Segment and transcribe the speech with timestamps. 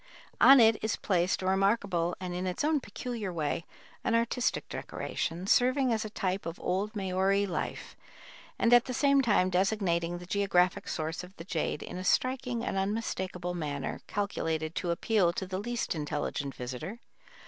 [0.39, 3.65] On it is placed a remarkable and, in its own peculiar way,
[4.03, 7.95] an artistic decoration, serving as a type of old Maori life,
[8.57, 12.65] and at the same time designating the geographic source of the jade in a striking
[12.65, 16.99] and unmistakable manner calculated to appeal to the least intelligent visitor.